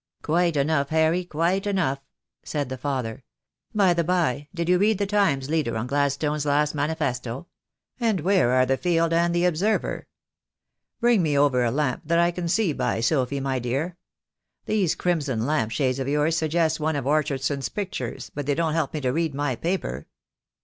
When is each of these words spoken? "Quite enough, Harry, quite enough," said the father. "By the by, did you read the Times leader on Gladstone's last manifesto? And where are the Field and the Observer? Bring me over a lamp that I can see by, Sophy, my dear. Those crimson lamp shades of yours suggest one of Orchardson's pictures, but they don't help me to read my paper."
"Quite 0.23 0.55
enough, 0.57 0.89
Harry, 0.89 1.23
quite 1.25 1.67
enough," 1.67 1.99
said 2.41 2.69
the 2.69 2.77
father. 2.79 3.23
"By 3.75 3.93
the 3.93 4.03
by, 4.03 4.47
did 4.51 4.67
you 4.67 4.79
read 4.79 4.97
the 4.97 5.05
Times 5.05 5.47
leader 5.47 5.77
on 5.77 5.85
Gladstone's 5.85 6.43
last 6.43 6.73
manifesto? 6.73 7.45
And 7.99 8.21
where 8.21 8.51
are 8.51 8.65
the 8.65 8.77
Field 8.77 9.13
and 9.13 9.31
the 9.35 9.45
Observer? 9.45 10.07
Bring 11.01 11.21
me 11.21 11.37
over 11.37 11.63
a 11.63 11.69
lamp 11.69 12.01
that 12.05 12.17
I 12.17 12.31
can 12.31 12.47
see 12.47 12.73
by, 12.73 12.99
Sophy, 12.99 13.39
my 13.39 13.59
dear. 13.59 13.95
Those 14.65 14.95
crimson 14.95 15.45
lamp 15.45 15.71
shades 15.71 15.99
of 15.99 16.07
yours 16.07 16.35
suggest 16.35 16.79
one 16.79 16.95
of 16.95 17.05
Orchardson's 17.05 17.69
pictures, 17.69 18.31
but 18.33 18.47
they 18.47 18.55
don't 18.55 18.73
help 18.73 18.95
me 18.95 19.01
to 19.01 19.13
read 19.13 19.35
my 19.35 19.55
paper." 19.55 20.07